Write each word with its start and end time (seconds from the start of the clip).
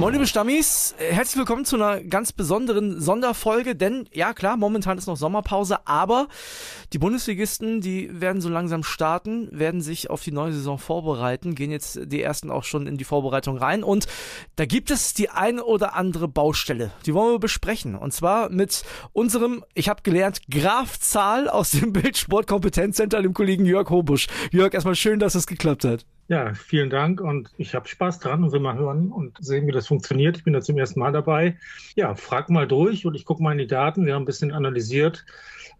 Moin 0.00 0.14
liebe 0.14 0.26
Stammis, 0.26 0.94
herzlich 0.96 1.36
willkommen 1.36 1.66
zu 1.66 1.76
einer 1.76 2.02
ganz 2.02 2.32
besonderen 2.32 3.02
Sonderfolge, 3.02 3.76
denn 3.76 4.08
ja 4.14 4.32
klar, 4.32 4.56
momentan 4.56 4.96
ist 4.96 5.06
noch 5.06 5.18
Sommerpause, 5.18 5.86
aber 5.86 6.28
die 6.94 6.98
Bundesligisten, 6.98 7.82
die 7.82 8.08
werden 8.18 8.40
so 8.40 8.48
langsam 8.48 8.82
starten, 8.82 9.50
werden 9.52 9.82
sich 9.82 10.08
auf 10.08 10.22
die 10.22 10.32
neue 10.32 10.54
Saison 10.54 10.78
vorbereiten, 10.78 11.54
gehen 11.54 11.70
jetzt 11.70 12.00
die 12.06 12.22
ersten 12.22 12.50
auch 12.50 12.64
schon 12.64 12.86
in 12.86 12.96
die 12.96 13.04
Vorbereitung 13.04 13.58
rein 13.58 13.84
und 13.84 14.06
da 14.56 14.64
gibt 14.64 14.90
es 14.90 15.12
die 15.12 15.28
eine 15.28 15.64
oder 15.66 15.94
andere 15.94 16.28
Baustelle, 16.28 16.92
die 17.04 17.12
wollen 17.12 17.34
wir 17.34 17.38
besprechen 17.38 17.94
und 17.94 18.14
zwar 18.14 18.48
mit 18.48 18.84
unserem, 19.12 19.66
ich 19.74 19.90
habe 19.90 20.00
gelernt, 20.02 20.40
Graf 20.50 20.98
Zahl 20.98 21.46
aus 21.46 21.72
dem 21.72 21.92
Bildsport-Kompetenzcenter, 21.92 23.20
dem 23.20 23.34
Kollegen 23.34 23.66
Jörg 23.66 23.90
Hobusch. 23.90 24.28
Jörg, 24.50 24.72
erstmal 24.72 24.94
schön, 24.94 25.18
dass 25.18 25.34
es 25.34 25.46
geklappt 25.46 25.84
hat. 25.84 26.06
Ja, 26.30 26.54
vielen 26.54 26.90
Dank 26.90 27.20
und 27.20 27.50
ich 27.56 27.74
habe 27.74 27.88
Spaß 27.88 28.20
dran 28.20 28.44
und 28.44 28.52
will 28.52 28.60
mal 28.60 28.78
hören 28.78 29.10
und 29.10 29.36
sehen, 29.40 29.66
wie 29.66 29.72
das 29.72 29.88
funktioniert. 29.88 30.36
Ich 30.36 30.44
bin 30.44 30.52
da 30.52 30.60
zum 30.60 30.78
ersten 30.78 31.00
Mal 31.00 31.10
dabei. 31.10 31.58
Ja, 31.96 32.14
frag 32.14 32.50
mal 32.50 32.68
durch 32.68 33.04
und 33.04 33.16
ich 33.16 33.24
gucke 33.24 33.42
mal 33.42 33.50
in 33.50 33.58
die 33.58 33.66
Daten. 33.66 34.06
Wir 34.06 34.14
haben 34.14 34.22
ein 34.22 34.26
bisschen 34.26 34.52
analysiert, 34.52 35.26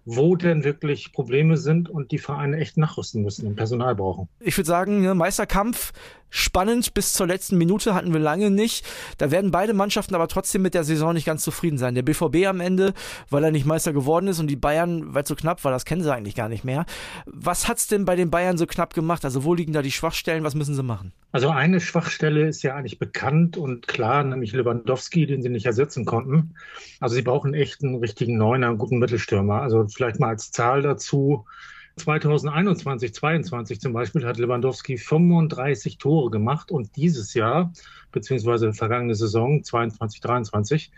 wo 0.05 0.35
denn 0.35 0.65
wirklich 0.65 1.13
Probleme 1.13 1.57
sind 1.57 1.89
und 1.89 2.11
die 2.11 2.19
Vereine 2.19 2.57
echt 2.57 2.77
nachrüsten 2.79 3.23
müssen 3.23 3.47
und 3.47 3.55
Personal 3.55 3.95
brauchen. 3.95 4.29
Ich 4.41 4.59
würde 4.59 4.67
sagen, 4.67 5.03
ne, 5.03 5.15
Meisterkampf 5.15 5.93
spannend 6.31 6.95
bis 6.95 7.13
zur 7.13 7.27
letzten 7.27 7.59
Minute 7.59 7.95
hatten 7.95 8.13
wir 8.13 8.21
lange 8.21 8.51
nicht. 8.51 8.87
Da 9.19 9.31
werden 9.31 9.51
beide 9.51 9.75
Mannschaften 9.75 10.15
aber 10.15 10.29
trotzdem 10.29 10.63
mit 10.63 10.75
der 10.75 10.85
Saison 10.85 11.13
nicht 11.13 11.27
ganz 11.27 11.43
zufrieden 11.43 11.79
sein. 11.79 11.95
Der 11.95 12.03
BVB 12.03 12.47
am 12.47 12.61
Ende, 12.61 12.95
weil 13.29 13.45
er 13.45 13.51
nicht 13.51 13.67
Meister 13.67 13.93
geworden 13.93 14.29
ist 14.29 14.39
und 14.41 14.47
die 14.47 14.57
Bayern, 14.57 15.15
weil 15.15 15.23
es 15.23 15.29
so 15.29 15.35
knapp 15.35 15.65
war, 15.65 15.73
das 15.73 15.85
kennen 15.85 16.03
sie 16.03 16.13
eigentlich 16.13 16.35
gar 16.35 16.49
nicht 16.49 16.65
mehr. 16.65 16.87
Was 17.27 17.69
hat's 17.69 17.89
denn 17.89 18.05
bei 18.05 18.17
den 18.17 18.31
Bayern 18.31 18.57
so 18.57 18.67
knapp 18.67 18.95
gemacht? 18.95 19.25
Also 19.25 19.45
wo 19.45 19.55
liegen 19.55 19.73
da 19.73 19.83
die 19.83 19.93
Schwachstellen? 19.93 20.45
Was 20.45 20.55
müssen 20.55 20.75
sie 20.75 20.83
machen? 20.83 21.13
Also 21.33 21.51
eine 21.51 21.81
Schwachstelle 21.81 22.49
ist 22.49 22.63
ja 22.63 22.75
eigentlich 22.75 22.99
bekannt 22.99 23.57
und 23.57 23.87
klar, 23.87 24.25
nämlich 24.25 24.53
Lewandowski, 24.53 25.27
den 25.27 25.43
sie 25.43 25.49
nicht 25.49 25.67
ersetzen 25.67 26.05
konnten. 26.05 26.55
Also 26.99 27.15
sie 27.15 27.23
brauchen 27.23 27.55
echt 27.55 27.83
einen 27.83 27.97
richtigen 27.97 28.37
Neuner, 28.37 28.69
einen 28.69 28.79
guten 28.79 28.99
Mittelstürmer. 28.99 29.63
Also 29.63 29.87
vielleicht 29.87 30.19
mal 30.19 30.29
als 30.29 30.51
Zahl 30.51 30.83
dazu. 30.83 31.47
2021, 31.97 33.15
22 33.15 33.81
zum 33.81 33.93
Beispiel 33.93 34.25
hat 34.25 34.39
Lewandowski 34.39 34.97
35 34.97 35.99
Tore 35.99 36.31
gemacht 36.31 36.71
und 36.71 36.97
dieses 36.97 37.35
Jahr, 37.35 37.73
beziehungsweise 38.13 38.73
vergangene 38.73 39.15
Saison 39.15 39.63
22, 39.63 40.21
23, 40.21 40.93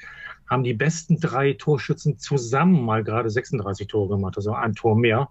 haben 0.48 0.62
die 0.62 0.74
besten 0.74 1.18
drei 1.18 1.54
Torschützen 1.54 2.18
zusammen 2.18 2.84
mal 2.84 3.02
gerade 3.02 3.30
36 3.30 3.88
Tore 3.88 4.16
gemacht, 4.16 4.36
also 4.36 4.52
ein 4.52 4.74
Tor 4.74 4.96
mehr. 4.96 5.28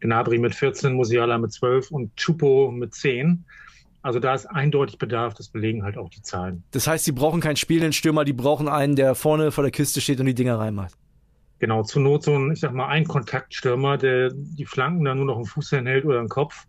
Gnabry 0.00 0.38
mit 0.38 0.54
14, 0.54 0.92
Musiala 0.92 1.38
mit 1.38 1.52
12 1.52 1.90
und 1.90 2.16
Chupo 2.16 2.70
mit 2.70 2.94
10. 2.94 3.44
Also 4.02 4.20
da 4.20 4.34
ist 4.34 4.46
eindeutig 4.46 4.98
Bedarf, 4.98 5.34
das 5.34 5.48
belegen 5.48 5.82
halt 5.82 5.96
auch 5.96 6.10
die 6.10 6.22
Zahlen. 6.22 6.62
Das 6.70 6.86
heißt, 6.86 7.04
sie 7.04 7.12
brauchen 7.12 7.40
keinen 7.40 7.56
spielenden 7.56 7.92
Stürmer, 7.92 8.24
die 8.24 8.32
brauchen 8.32 8.68
einen, 8.68 8.94
der 8.94 9.14
vorne 9.14 9.50
vor 9.50 9.64
der 9.64 9.70
Kiste 9.70 10.00
steht 10.00 10.20
und 10.20 10.26
die 10.26 10.34
Dinger 10.34 10.58
reinmacht. 10.58 10.94
Genau, 11.58 11.82
zur 11.82 12.02
Not 12.02 12.24
so 12.24 12.34
ein, 12.34 12.52
ich 12.52 12.60
sag 12.60 12.72
mal, 12.72 12.88
ein 12.88 13.06
Kontaktstürmer, 13.06 13.96
der 13.96 14.30
die 14.32 14.66
Flanken 14.66 15.04
dann 15.04 15.16
nur 15.16 15.26
noch 15.26 15.38
im 15.38 15.46
Fuß 15.46 15.72
hält 15.72 16.04
oder 16.04 16.20
im 16.20 16.28
Kopf. 16.28 16.66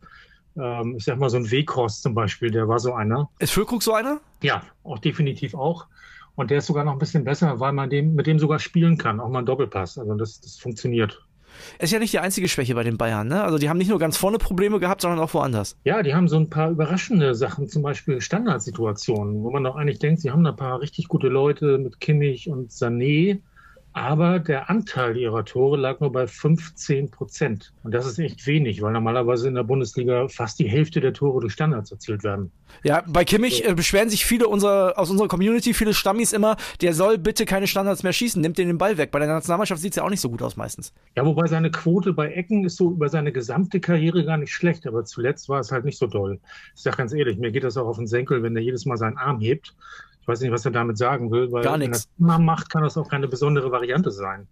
Ähm, 0.57 0.95
ich 0.97 1.03
sag 1.03 1.19
mal, 1.19 1.29
so 1.29 1.37
ein 1.37 1.51
Weghorst 1.51 2.03
zum 2.03 2.13
Beispiel, 2.13 2.51
der 2.51 2.67
war 2.67 2.79
so 2.79 2.93
einer. 2.93 3.29
Ist 3.39 3.51
Füllkrug 3.51 3.83
so 3.83 3.93
einer? 3.93 4.21
Ja, 4.41 4.63
auch 4.83 4.99
definitiv 4.99 5.55
auch. 5.55 5.87
Und 6.35 6.51
der 6.51 6.59
ist 6.59 6.67
sogar 6.67 6.83
noch 6.83 6.93
ein 6.93 6.99
bisschen 6.99 7.23
besser, 7.23 7.59
weil 7.59 7.73
man 7.73 7.89
dem, 7.89 8.13
mit 8.13 8.27
dem 8.27 8.39
sogar 8.39 8.59
spielen 8.59 8.97
kann, 8.97 9.19
auch 9.19 9.29
mal 9.29 9.39
ein 9.39 9.45
Doppelpass. 9.45 9.97
Also 9.97 10.13
das, 10.13 10.39
das 10.39 10.57
funktioniert. 10.57 11.21
Ist 11.79 11.91
ja 11.91 11.99
nicht 11.99 12.13
die 12.13 12.19
einzige 12.19 12.47
Schwäche 12.47 12.75
bei 12.75 12.83
den 12.83 12.97
Bayern, 12.97 13.27
ne? 13.27 13.43
Also 13.43 13.57
die 13.57 13.69
haben 13.69 13.77
nicht 13.77 13.89
nur 13.89 13.99
ganz 13.99 14.17
vorne 14.17 14.37
Probleme 14.37 14.79
gehabt, 14.79 15.01
sondern 15.01 15.19
auch 15.19 15.33
woanders. 15.33 15.75
Ja, 15.83 16.03
die 16.03 16.13
haben 16.13 16.27
so 16.27 16.37
ein 16.37 16.49
paar 16.49 16.69
überraschende 16.69 17.33
Sachen, 17.33 17.67
zum 17.67 17.81
Beispiel 17.81 18.21
Standardsituationen, 18.21 19.43
wo 19.43 19.51
man 19.51 19.63
doch 19.63 19.75
eigentlich 19.75 19.99
denkt, 19.99 20.21
sie 20.21 20.31
haben 20.31 20.43
da 20.43 20.51
ein 20.51 20.55
paar 20.55 20.79
richtig 20.79 21.07
gute 21.07 21.27
Leute 21.27 21.79
mit 21.79 21.99
Kimmich 21.99 22.49
und 22.49 22.71
Sané 22.71 23.39
aber 23.97 24.37
der 24.37 24.69
Anteil 24.69 25.17
ihrer 25.17 25.43
Tore 25.43 25.75
lag 25.75 25.99
nur 25.99 26.11
bei 26.11 26.27
15 26.27 27.09
Prozent. 27.09 27.73
Und 27.83 27.93
das 27.93 28.05
ist 28.05 28.19
echt 28.19 28.45
wenig, 28.45 28.81
weil 28.83 28.93
normalerweise 28.93 29.47
in 29.47 29.55
der 29.55 29.63
Bundesliga 29.63 30.27
fast 30.27 30.59
die 30.59 30.69
Hälfte 30.69 31.01
der 31.01 31.13
Tore 31.13 31.41
durch 31.41 31.53
Standards 31.53 31.91
erzielt 31.91 32.23
werden. 32.23 32.51
Ja, 32.83 33.03
bei 33.07 33.25
Kimmich 33.25 33.67
äh, 33.67 33.73
beschweren 33.73 34.09
sich 34.09 34.23
viele 34.25 34.47
unserer, 34.47 34.99
aus 34.99 35.09
unserer 35.09 35.27
Community, 35.27 35.73
viele 35.73 35.95
Stammis 35.95 36.31
immer, 36.31 36.57
der 36.81 36.93
soll 36.93 37.17
bitte 37.17 37.45
keine 37.45 37.65
Standards 37.65 38.03
mehr 38.03 38.13
schießen, 38.13 38.39
nimmt 38.39 38.59
den 38.59 38.67
den 38.67 38.77
Ball 38.77 38.97
weg. 38.97 39.09
Bei 39.09 39.19
der 39.19 39.27
Nationalmannschaft 39.27 39.81
sieht 39.81 39.93
es 39.93 39.95
ja 39.95 40.03
auch 40.03 40.09
nicht 40.09 40.21
so 40.21 40.29
gut 40.29 40.43
aus 40.43 40.57
meistens. 40.57 40.93
Ja, 41.15 41.25
wobei 41.25 41.47
seine 41.47 41.71
Quote 41.71 42.13
bei 42.13 42.31
Ecken 42.31 42.65
ist 42.65 42.77
so 42.77 42.91
über 42.91 43.09
seine 43.09 43.31
gesamte 43.31 43.79
Karriere 43.79 44.23
gar 44.25 44.37
nicht 44.37 44.53
schlecht, 44.53 44.85
aber 44.85 45.05
zuletzt 45.05 45.49
war 45.49 45.59
es 45.59 45.71
halt 45.71 45.85
nicht 45.85 45.97
so 45.97 46.05
doll. 46.05 46.39
Ich 46.75 46.83
sag 46.83 46.97
ganz 46.97 47.13
ehrlich, 47.13 47.39
mir 47.39 47.51
geht 47.51 47.63
das 47.63 47.77
auch 47.77 47.87
auf 47.87 47.97
den 47.97 48.07
Senkel, 48.07 48.43
wenn 48.43 48.53
der 48.53 48.63
jedes 48.63 48.85
Mal 48.85 48.97
seinen 48.97 49.17
Arm 49.17 49.39
hebt 49.39 49.73
ich 50.27 50.31
weiß 50.33 50.41
nicht, 50.41 50.51
was 50.51 50.65
er 50.65 50.71
damit 50.71 50.97
sagen 50.97 51.31
will, 51.31 51.49
weil 51.53 51.63
gar 51.63 51.77
nichts. 51.77 51.87
wenn 51.87 51.93
er 51.93 51.93
das 51.93 52.09
immer 52.19 52.37
macht, 52.37 52.69
kann 52.69 52.83
das 52.83 52.97
auch 52.97 53.07
keine 53.07 53.29
besondere 53.29 53.71
Variante 53.71 54.11
sein. 54.11 54.45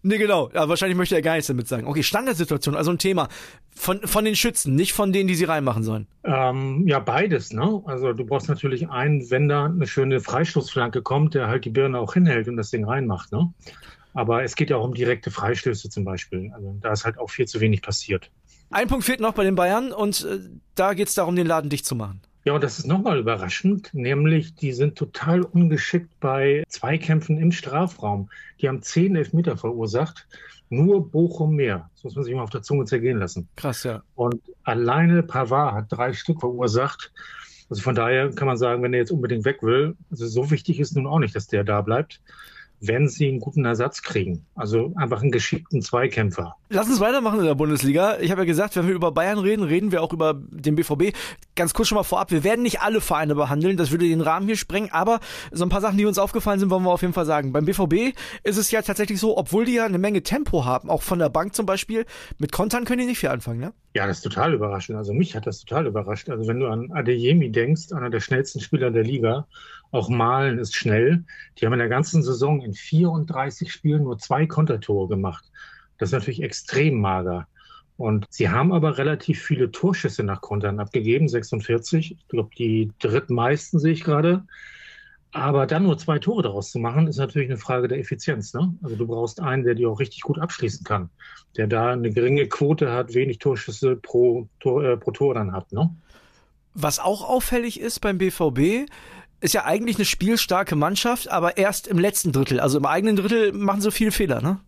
Nee, 0.00 0.16
genau. 0.16 0.48
Ja, 0.54 0.70
wahrscheinlich 0.70 0.96
möchte 0.96 1.16
er 1.16 1.20
gar 1.20 1.34
nichts 1.34 1.48
damit 1.48 1.68
sagen. 1.68 1.86
Okay, 1.86 2.02
Standardsituation, 2.02 2.74
also 2.74 2.90
ein 2.90 2.96
Thema. 2.96 3.28
Von, 3.76 4.00
von 4.06 4.24
den 4.24 4.36
Schützen, 4.36 4.74
nicht 4.74 4.94
von 4.94 5.12
denen, 5.12 5.28
die 5.28 5.34
sie 5.34 5.44
reinmachen 5.44 5.82
sollen. 5.82 6.06
Ähm, 6.24 6.88
ja, 6.88 6.98
beides, 6.98 7.52
ne? 7.52 7.82
Also 7.84 8.14
du 8.14 8.24
brauchst 8.24 8.48
natürlich 8.48 8.88
einen, 8.88 9.30
wenn 9.30 9.50
da 9.50 9.66
eine 9.66 9.86
schöne 9.86 10.20
Freistoßflanke 10.20 11.02
kommt, 11.02 11.34
der 11.34 11.48
halt 11.48 11.66
die 11.66 11.70
Birne 11.70 11.98
auch 11.98 12.14
hinhält 12.14 12.48
und 12.48 12.56
das 12.56 12.70
Ding 12.70 12.86
reinmacht, 12.86 13.30
ne? 13.30 13.52
Aber 14.14 14.42
es 14.44 14.56
geht 14.56 14.70
ja 14.70 14.78
auch 14.78 14.84
um 14.84 14.94
direkte 14.94 15.30
Freistöße 15.30 15.90
zum 15.90 16.04
Beispiel. 16.04 16.50
Also 16.54 16.74
da 16.80 16.92
ist 16.92 17.04
halt 17.04 17.18
auch 17.18 17.28
viel 17.28 17.46
zu 17.46 17.60
wenig 17.60 17.82
passiert. 17.82 18.30
Ein 18.70 18.88
Punkt 18.88 19.04
fehlt 19.04 19.20
noch 19.20 19.34
bei 19.34 19.44
den 19.44 19.56
Bayern 19.56 19.92
und 19.92 20.24
äh, 20.24 20.38
da 20.74 20.94
geht 20.94 21.08
es 21.08 21.14
darum, 21.14 21.36
den 21.36 21.46
Laden 21.46 21.68
dicht 21.68 21.84
zu 21.84 21.94
machen. 21.94 22.22
Ja, 22.48 22.54
und 22.54 22.64
das 22.64 22.78
ist 22.78 22.86
nochmal 22.86 23.18
überraschend, 23.18 23.92
nämlich 23.92 24.54
die 24.54 24.72
sind 24.72 24.96
total 24.96 25.42
ungeschickt 25.42 26.08
bei 26.18 26.64
Zweikämpfen 26.66 27.36
im 27.36 27.52
Strafraum. 27.52 28.30
Die 28.58 28.68
haben 28.68 28.80
zehn 28.80 29.16
Elfmeter 29.16 29.58
verursacht, 29.58 30.26
nur 30.70 31.10
Bochum 31.10 31.56
mehr. 31.56 31.90
Das 31.92 32.04
muss 32.04 32.14
man 32.14 32.24
sich 32.24 32.34
mal 32.34 32.40
auf 32.40 32.48
der 32.48 32.62
Zunge 32.62 32.86
zergehen 32.86 33.18
lassen. 33.18 33.50
Krass, 33.56 33.82
ja. 33.82 34.02
Und 34.14 34.40
alleine 34.62 35.22
Pavard 35.22 35.74
hat 35.74 35.86
drei 35.90 36.14
Stück 36.14 36.40
verursacht. 36.40 37.12
Also 37.68 37.82
von 37.82 37.94
daher 37.94 38.30
kann 38.30 38.48
man 38.48 38.56
sagen, 38.56 38.82
wenn 38.82 38.94
er 38.94 39.00
jetzt 39.00 39.12
unbedingt 39.12 39.44
weg 39.44 39.62
will, 39.62 39.94
also 40.10 40.26
so 40.26 40.50
wichtig 40.50 40.80
ist 40.80 40.96
nun 40.96 41.06
auch 41.06 41.18
nicht, 41.18 41.36
dass 41.36 41.48
der 41.48 41.64
da 41.64 41.82
bleibt 41.82 42.22
wenn 42.80 43.08
sie 43.08 43.28
einen 43.28 43.40
guten 43.40 43.64
Ersatz 43.64 44.02
kriegen. 44.02 44.46
Also 44.54 44.92
einfach 44.96 45.22
einen 45.22 45.30
geschickten 45.30 45.82
Zweikämpfer. 45.82 46.56
Lass 46.68 46.88
uns 46.88 47.00
weitermachen 47.00 47.40
in 47.40 47.46
der 47.46 47.54
Bundesliga. 47.54 48.18
Ich 48.20 48.30
habe 48.30 48.42
ja 48.42 48.44
gesagt, 48.44 48.76
wenn 48.76 48.86
wir 48.86 48.94
über 48.94 49.10
Bayern 49.10 49.38
reden, 49.38 49.62
reden 49.62 49.90
wir 49.90 50.02
auch 50.02 50.12
über 50.12 50.34
den 50.34 50.76
BVB. 50.76 51.16
Ganz 51.56 51.74
kurz 51.74 51.88
schon 51.88 51.96
mal 51.96 52.04
vorab, 52.04 52.30
wir 52.30 52.44
werden 52.44 52.62
nicht 52.62 52.80
alle 52.80 53.00
Vereine 53.00 53.34
behandeln, 53.34 53.76
das 53.76 53.90
würde 53.90 54.06
den 54.06 54.20
Rahmen 54.20 54.46
hier 54.46 54.56
sprengen, 54.56 54.90
aber 54.92 55.20
so 55.50 55.64
ein 55.64 55.70
paar 55.70 55.80
Sachen, 55.80 55.98
die 55.98 56.04
uns 56.04 56.18
aufgefallen 56.18 56.60
sind, 56.60 56.70
wollen 56.70 56.84
wir 56.84 56.90
auf 56.90 57.02
jeden 57.02 57.14
Fall 57.14 57.26
sagen. 57.26 57.52
Beim 57.52 57.64
BVB 57.64 58.16
ist 58.44 58.58
es 58.58 58.70
ja 58.70 58.82
tatsächlich 58.82 59.18
so, 59.18 59.36
obwohl 59.36 59.64
die 59.64 59.74
ja 59.74 59.86
eine 59.86 59.98
Menge 59.98 60.22
Tempo 60.22 60.64
haben, 60.64 60.90
auch 60.90 61.02
von 61.02 61.18
der 61.18 61.30
Bank 61.30 61.54
zum 61.54 61.66
Beispiel, 61.66 62.04
mit 62.38 62.52
Kontern 62.52 62.84
können 62.84 63.00
die 63.00 63.06
nicht 63.06 63.18
viel 63.18 63.30
anfangen, 63.30 63.60
ne? 63.60 63.72
Ja, 63.94 64.06
das 64.06 64.18
ist 64.18 64.22
total 64.22 64.54
überraschend. 64.54 64.96
Also 64.96 65.12
mich 65.12 65.34
hat 65.34 65.46
das 65.46 65.64
total 65.64 65.86
überrascht. 65.86 66.28
Also 66.28 66.46
wenn 66.46 66.60
du 66.60 66.68
an 66.68 66.92
Adeyemi 66.92 67.50
denkst, 67.50 67.92
einer 67.92 68.10
der 68.10 68.20
schnellsten 68.20 68.60
Spieler 68.60 68.90
der 68.90 69.02
Liga, 69.02 69.48
auch 69.90 70.08
Malen 70.08 70.58
ist 70.58 70.76
schnell. 70.76 71.24
Die 71.56 71.66
haben 71.66 71.72
in 71.72 71.78
der 71.78 71.88
ganzen 71.88 72.22
Saison 72.22 72.60
in 72.60 72.74
34 72.74 73.72
Spielen 73.72 74.04
nur 74.04 74.18
zwei 74.18 74.46
Kontertore 74.46 75.08
gemacht. 75.08 75.44
Das 75.98 76.10
ist 76.10 76.12
natürlich 76.12 76.42
extrem 76.42 77.00
mager. 77.00 77.46
Und 77.96 78.26
sie 78.30 78.48
haben 78.48 78.72
aber 78.72 78.96
relativ 78.96 79.42
viele 79.42 79.72
Torschüsse 79.72 80.22
nach 80.22 80.40
Kontern 80.40 80.78
abgegeben, 80.78 81.28
46. 81.28 82.12
Ich 82.12 82.28
glaube, 82.28 82.50
die 82.56 82.92
drittmeisten 83.00 83.80
sehe 83.80 83.92
ich 83.92 84.04
gerade. 84.04 84.44
Aber 85.32 85.66
dann 85.66 85.82
nur 85.82 85.98
zwei 85.98 86.18
Tore 86.18 86.42
daraus 86.42 86.70
zu 86.70 86.78
machen, 86.78 87.06
ist 87.06 87.18
natürlich 87.18 87.50
eine 87.50 87.58
Frage 87.58 87.88
der 87.88 87.98
Effizienz. 87.98 88.54
Ne? 88.54 88.74
Also 88.82 88.96
du 88.96 89.06
brauchst 89.06 89.40
einen, 89.40 89.64
der 89.64 89.74
dir 89.74 89.90
auch 89.90 90.00
richtig 90.00 90.22
gut 90.22 90.38
abschließen 90.38 90.84
kann, 90.84 91.10
der 91.56 91.66
da 91.66 91.92
eine 91.92 92.10
geringe 92.10 92.46
Quote 92.46 92.92
hat, 92.92 93.14
wenig 93.14 93.38
Torschüsse 93.38 93.96
pro 93.96 94.48
Tor, 94.60 94.84
äh, 94.84 94.96
pro 94.96 95.10
Tor 95.10 95.34
dann 95.34 95.52
hat. 95.52 95.70
Ne? 95.72 95.94
Was 96.74 96.98
auch 96.98 97.28
auffällig 97.28 97.80
ist 97.80 98.00
beim 98.00 98.16
BVB, 98.16 98.88
ist 99.40 99.54
ja 99.54 99.64
eigentlich 99.64 99.96
eine 99.96 100.04
spielstarke 100.04 100.76
Mannschaft, 100.76 101.30
aber 101.30 101.56
erst 101.56 101.86
im 101.86 101.98
letzten 101.98 102.32
Drittel. 102.32 102.60
Also 102.60 102.78
im 102.78 102.86
eigenen 102.86 103.16
Drittel 103.16 103.52
machen 103.52 103.80
sie 103.80 103.90
viele 103.90 104.10
Fehler, 104.10 104.40
ne? 104.40 104.60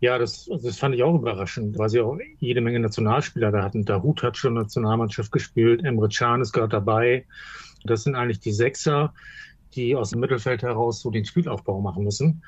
Ja, 0.00 0.16
das, 0.18 0.48
das 0.62 0.78
fand 0.78 0.94
ich 0.94 1.02
auch 1.02 1.14
überraschend, 1.14 1.76
weil 1.78 1.90
sie 1.90 2.00
auch 2.00 2.18
jede 2.38 2.62
Menge 2.62 2.80
Nationalspieler 2.80 3.52
da 3.52 3.62
hatten. 3.62 3.84
Dahut 3.84 4.22
hat 4.22 4.36
schon 4.36 4.54
Nationalmannschaft 4.54 5.30
gespielt, 5.32 5.84
Emre 5.84 6.08
Can 6.08 6.40
ist 6.40 6.52
gerade 6.52 6.68
dabei. 6.68 7.26
Das 7.84 8.04
sind 8.04 8.14
eigentlich 8.14 8.40
die 8.40 8.52
Sechser, 8.52 9.12
die 9.74 9.94
aus 9.94 10.10
dem 10.10 10.20
Mittelfeld 10.20 10.62
heraus 10.62 11.00
so 11.00 11.10
den 11.10 11.26
Spielaufbau 11.26 11.80
machen 11.80 12.04
müssen. 12.04 12.42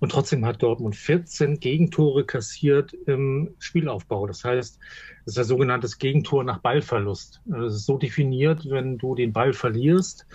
Und 0.00 0.10
trotzdem 0.10 0.44
hat 0.44 0.62
Dortmund 0.62 0.96
14 0.96 1.60
Gegentore 1.60 2.24
kassiert 2.24 2.92
im 3.06 3.54
Spielaufbau. 3.58 4.26
Das 4.26 4.44
heißt, 4.44 4.78
das 5.24 5.34
ist 5.34 5.38
ein 5.38 5.44
sogenanntes 5.44 5.98
Gegentor 5.98 6.44
nach 6.44 6.58
Ballverlust. 6.58 7.40
Also 7.50 7.64
das 7.64 7.74
ist 7.76 7.86
so 7.86 7.96
definiert, 7.96 8.68
wenn 8.68 8.98
du 8.98 9.14
den 9.14 9.32
Ball 9.32 9.54
verlierst, 9.54 10.26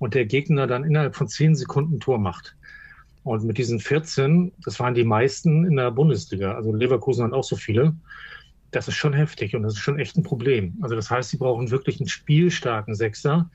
und 0.00 0.14
der 0.14 0.24
Gegner 0.24 0.66
dann 0.66 0.82
innerhalb 0.82 1.14
von 1.14 1.28
zehn 1.28 1.54
Sekunden 1.54 2.00
Tor 2.00 2.18
macht. 2.18 2.56
Und 3.22 3.44
mit 3.44 3.58
diesen 3.58 3.78
14, 3.78 4.50
das 4.64 4.80
waren 4.80 4.94
die 4.94 5.04
meisten 5.04 5.64
in 5.66 5.76
der 5.76 5.90
Bundesliga. 5.90 6.54
Also 6.54 6.74
Leverkusen 6.74 7.24
hat 7.24 7.34
auch 7.34 7.44
so 7.44 7.54
viele. 7.54 7.94
Das 8.70 8.88
ist 8.88 8.94
schon 8.94 9.12
heftig 9.12 9.54
und 9.54 9.62
das 9.62 9.74
ist 9.74 9.80
schon 9.80 9.98
echt 9.98 10.16
ein 10.16 10.22
Problem. 10.22 10.76
Also 10.80 10.96
das 10.96 11.10
heißt, 11.10 11.30
sie 11.30 11.36
brauchen 11.36 11.70
wirklich 11.70 12.00
einen 12.00 12.08
spielstarken 12.08 12.94
Sechser, 12.94 13.50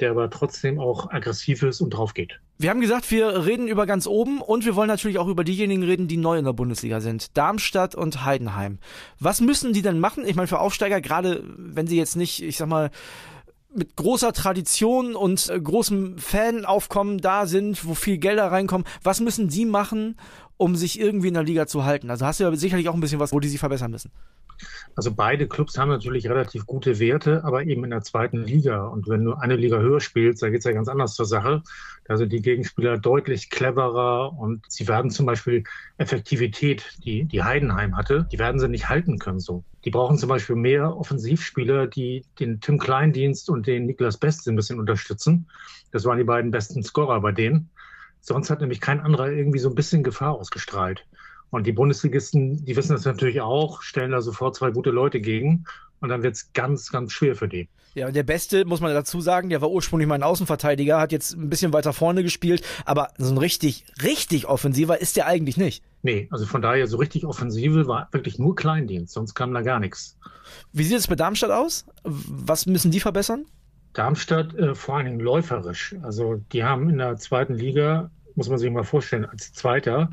der 0.00 0.12
aber 0.12 0.30
trotzdem 0.30 0.80
auch 0.80 1.10
aggressiv 1.10 1.62
ist 1.62 1.82
und 1.82 1.90
drauf 1.90 2.14
geht. 2.14 2.40
Wir 2.58 2.70
haben 2.70 2.80
gesagt, 2.80 3.10
wir 3.10 3.44
reden 3.44 3.68
über 3.68 3.86
ganz 3.86 4.06
oben 4.06 4.40
und 4.40 4.64
wir 4.64 4.74
wollen 4.74 4.88
natürlich 4.88 5.18
auch 5.18 5.28
über 5.28 5.44
diejenigen 5.44 5.82
reden, 5.82 6.08
die 6.08 6.16
neu 6.16 6.38
in 6.38 6.44
der 6.44 6.52
Bundesliga 6.52 7.00
sind. 7.00 7.36
Darmstadt 7.36 7.94
und 7.94 8.24
Heidenheim. 8.24 8.78
Was 9.20 9.40
müssen 9.42 9.74
die 9.74 9.82
denn 9.82 10.00
machen? 10.00 10.24
Ich 10.26 10.36
meine, 10.36 10.48
für 10.48 10.60
Aufsteiger, 10.60 11.02
gerade 11.02 11.42
wenn 11.56 11.86
sie 11.86 11.98
jetzt 11.98 12.16
nicht, 12.16 12.42
ich 12.42 12.56
sag 12.56 12.68
mal, 12.68 12.90
mit 13.74 13.96
großer 13.96 14.32
Tradition 14.32 15.14
und 15.14 15.48
äh, 15.48 15.60
großem 15.60 16.18
Fanaufkommen 16.18 17.18
da 17.18 17.46
sind, 17.46 17.86
wo 17.86 17.94
viel 17.94 18.18
Gelder 18.18 18.50
reinkommen. 18.50 18.86
Was 19.02 19.20
müssen 19.20 19.48
die 19.48 19.64
machen, 19.64 20.16
um 20.56 20.76
sich 20.76 21.00
irgendwie 21.00 21.28
in 21.28 21.34
der 21.34 21.42
Liga 21.42 21.66
zu 21.66 21.84
halten? 21.84 22.10
Also 22.10 22.26
hast 22.26 22.40
du 22.40 22.44
ja 22.44 22.54
sicherlich 22.54 22.88
auch 22.88 22.94
ein 22.94 23.00
bisschen 23.00 23.20
was, 23.20 23.32
wo 23.32 23.40
die 23.40 23.48
sich 23.48 23.60
verbessern 23.60 23.90
müssen. 23.90 24.10
Also 24.94 25.14
beide 25.14 25.48
Clubs 25.48 25.78
haben 25.78 25.88
natürlich 25.88 26.28
relativ 26.28 26.66
gute 26.66 26.98
Werte, 26.98 27.44
aber 27.44 27.64
eben 27.64 27.84
in 27.84 27.90
der 27.90 28.02
zweiten 28.02 28.44
Liga. 28.44 28.86
Und 28.86 29.08
wenn 29.08 29.24
du 29.24 29.34
eine 29.34 29.56
Liga 29.56 29.78
höher 29.78 30.00
spielst, 30.00 30.42
da 30.42 30.50
geht 30.50 30.58
es 30.58 30.64
ja 30.64 30.72
ganz 30.72 30.88
anders 30.88 31.14
zur 31.14 31.26
Sache. 31.26 31.62
Da 32.04 32.16
sind 32.16 32.32
die 32.32 32.42
Gegenspieler 32.42 32.98
deutlich 32.98 33.48
cleverer 33.48 34.36
und 34.36 34.64
sie 34.68 34.88
werden 34.88 35.10
zum 35.10 35.24
Beispiel 35.24 35.64
Effektivität, 35.96 36.98
die, 37.04 37.24
die 37.24 37.42
Heidenheim 37.42 37.96
hatte, 37.96 38.26
die 38.30 38.38
werden 38.38 38.60
sie 38.60 38.68
nicht 38.68 38.88
halten 38.88 39.18
können 39.18 39.40
so. 39.40 39.64
Die 39.84 39.90
brauchen 39.90 40.18
zum 40.18 40.28
Beispiel 40.28 40.56
mehr 40.56 40.96
Offensivspieler, 40.96 41.86
die 41.86 42.24
den 42.38 42.60
Tim 42.60 42.78
Kleindienst 42.78 43.48
und 43.48 43.66
den 43.66 43.86
Niklas 43.86 44.18
Best 44.18 44.46
ein 44.48 44.56
bisschen 44.56 44.78
unterstützen. 44.78 45.48
Das 45.90 46.04
waren 46.04 46.18
die 46.18 46.24
beiden 46.24 46.50
besten 46.50 46.82
Scorer 46.82 47.20
bei 47.20 47.32
denen. 47.32 47.70
Sonst 48.20 48.50
hat 48.50 48.60
nämlich 48.60 48.80
kein 48.80 49.00
anderer 49.00 49.30
irgendwie 49.30 49.58
so 49.58 49.68
ein 49.68 49.74
bisschen 49.74 50.02
Gefahr 50.04 50.32
ausgestrahlt. 50.34 51.04
Und 51.52 51.66
die 51.66 51.72
Bundesligisten, 51.72 52.64
die 52.64 52.74
wissen 52.76 52.94
das 52.94 53.04
natürlich 53.04 53.42
auch, 53.42 53.82
stellen 53.82 54.10
da 54.10 54.22
sofort 54.22 54.56
zwei 54.56 54.70
gute 54.70 54.88
Leute 54.90 55.20
gegen. 55.20 55.66
Und 56.00 56.08
dann 56.08 56.22
wird 56.22 56.34
es 56.34 56.50
ganz, 56.54 56.90
ganz 56.90 57.12
schwer 57.12 57.36
für 57.36 57.46
die. 57.46 57.68
Ja, 57.94 58.06
und 58.06 58.16
der 58.16 58.22
Beste, 58.22 58.64
muss 58.64 58.80
man 58.80 58.94
dazu 58.94 59.20
sagen, 59.20 59.50
der 59.50 59.60
war 59.60 59.70
ursprünglich 59.70 60.08
mal 60.08 60.14
ein 60.14 60.22
Außenverteidiger, 60.22 60.98
hat 60.98 61.12
jetzt 61.12 61.36
ein 61.36 61.50
bisschen 61.50 61.74
weiter 61.74 61.92
vorne 61.92 62.22
gespielt, 62.22 62.64
aber 62.86 63.10
so 63.18 63.30
ein 63.30 63.36
richtig, 63.36 63.84
richtig 64.02 64.46
offensiver 64.48 64.98
ist 64.98 65.16
der 65.16 65.26
eigentlich 65.26 65.58
nicht. 65.58 65.84
Nee, 66.00 66.26
also 66.30 66.46
von 66.46 66.62
daher 66.62 66.86
so 66.86 66.96
richtig 66.96 67.26
offensive 67.26 67.86
war 67.86 68.08
wirklich 68.12 68.38
nur 68.38 68.56
Kleindienst, 68.56 69.12
sonst 69.12 69.34
kam 69.34 69.52
da 69.52 69.60
gar 69.60 69.78
nichts. 69.78 70.16
Wie 70.72 70.84
sieht 70.84 70.96
es 70.96 71.06
bei 71.06 71.16
Darmstadt 71.16 71.50
aus? 71.50 71.84
Was 72.02 72.64
müssen 72.64 72.90
die 72.90 73.00
verbessern? 73.00 73.44
Darmstadt 73.92 74.54
äh, 74.54 74.74
vor 74.74 74.96
allen 74.96 75.04
Dingen 75.04 75.20
läuferisch. 75.20 75.94
Also 76.02 76.36
die 76.52 76.64
haben 76.64 76.88
in 76.88 76.96
der 76.96 77.18
zweiten 77.18 77.52
Liga, 77.52 78.10
muss 78.36 78.48
man 78.48 78.56
sich 78.56 78.70
mal 78.70 78.84
vorstellen, 78.84 79.26
als 79.26 79.52
Zweiter 79.52 80.08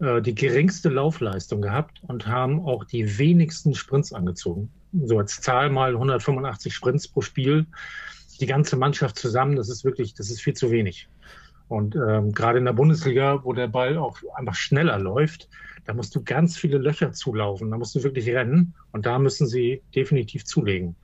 äh, 0.00 0.22
die 0.22 0.34
geringste 0.34 0.88
Laufleistung 0.88 1.60
gehabt 1.60 2.02
und 2.06 2.26
haben 2.26 2.60
auch 2.60 2.84
die 2.84 3.18
wenigsten 3.18 3.74
Sprints 3.74 4.12
angezogen. 4.12 4.70
So 4.92 5.18
als 5.18 5.40
Zahl 5.40 5.70
mal 5.70 5.92
185 5.92 6.74
Sprints 6.74 7.08
pro 7.08 7.20
Spiel. 7.20 7.66
Die 8.40 8.46
ganze 8.46 8.76
Mannschaft 8.76 9.18
zusammen, 9.18 9.56
das 9.56 9.68
ist 9.68 9.84
wirklich, 9.84 10.14
das 10.14 10.30
ist 10.30 10.40
viel 10.40 10.54
zu 10.54 10.70
wenig. 10.70 11.08
Und 11.68 11.94
ähm, 11.94 12.32
gerade 12.32 12.58
in 12.58 12.64
der 12.64 12.72
Bundesliga, 12.72 13.44
wo 13.44 13.52
der 13.52 13.68
Ball 13.68 13.96
auch 13.98 14.18
einfach 14.34 14.54
schneller 14.54 14.98
läuft, 14.98 15.48
da 15.84 15.94
musst 15.94 16.14
du 16.14 16.24
ganz 16.24 16.56
viele 16.56 16.78
Löcher 16.78 17.12
zulaufen. 17.12 17.70
Da 17.70 17.78
musst 17.78 17.94
du 17.94 18.02
wirklich 18.02 18.28
rennen. 18.28 18.74
Und 18.92 19.06
da 19.06 19.18
müssen 19.18 19.46
sie 19.46 19.82
definitiv 19.94 20.44
zulegen. 20.44 20.96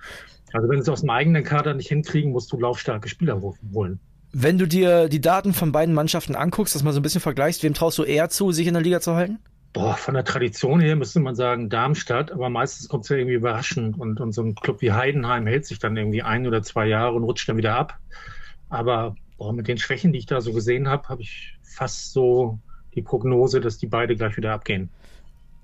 Also 0.53 0.69
wenn 0.69 0.79
sie 0.79 0.83
es 0.83 0.89
aus 0.89 1.01
dem 1.03 1.11
eigenen 1.11 1.45
Kader 1.45 1.75
nicht 1.75 1.89
hinkriegen, 1.89 2.33
musst 2.33 2.51
du 2.53 2.59
laufstarke 2.59 3.09
Spieler 3.09 3.41
holen. 3.73 4.01
Wenn 4.39 4.59
du 4.59 4.69
dir 4.69 5.09
die 5.09 5.23
Daten 5.23 5.55
von 5.55 5.73
beiden 5.73 5.95
Mannschaften 5.95 6.35
anguckst, 6.35 6.75
das 6.75 6.83
mal 6.83 6.93
so 6.93 7.01
ein 7.01 7.03
bisschen 7.03 7.23
vergleichst, 7.23 7.63
wem 7.63 7.73
traust 7.73 7.97
du 7.97 8.03
eher 8.03 8.29
zu, 8.29 8.53
sich 8.53 8.67
in 8.67 8.75
der 8.75 8.83
Liga 8.83 9.01
zu 9.01 9.15
halten? 9.15 9.39
Boah, 9.73 9.95
von 9.97 10.13
der 10.13 10.27
Tradition 10.27 10.79
her 10.79 10.95
müsste 10.95 11.21
man 11.21 11.35
sagen 11.35 11.71
Darmstadt, 11.71 12.31
aber 12.33 12.51
meistens 12.51 12.91
kommt 12.91 13.05
es 13.05 13.09
ja 13.09 13.17
irgendwie 13.17 13.37
überraschend 13.37 13.99
und, 13.99 14.21
und 14.21 14.33
so 14.33 14.43
ein 14.43 14.55
Club 14.55 14.83
wie 14.83 14.93
Heidenheim 14.93 15.47
hält 15.47 15.65
sich 15.65 15.79
dann 15.79 15.97
irgendwie 15.97 16.21
ein 16.21 16.47
oder 16.47 16.63
zwei 16.63 16.87
Jahre 16.87 17.15
und 17.15 17.25
rutscht 17.25 17.49
dann 17.49 17.57
wieder 17.57 17.77
ab. 17.77 17.99
Aber 18.69 19.17
boah, 19.39 19.55
mit 19.55 19.69
den 19.69 19.79
Schwächen, 19.79 20.13
die 20.13 20.19
ich 20.19 20.27
da 20.27 20.43
so 20.43 20.53
gesehen 20.53 20.87
habe, 20.87 21.09
habe 21.09 21.23
ich 21.23 21.55
fast 21.63 22.13
so 22.13 22.59
die 22.95 23.01
Prognose, 23.01 23.63
dass 23.63 23.79
die 23.79 23.87
beide 23.87 24.17
gleich 24.17 24.37
wieder 24.37 24.53
abgehen. 24.53 24.91